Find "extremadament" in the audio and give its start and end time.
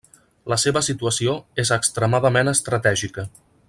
1.79-2.53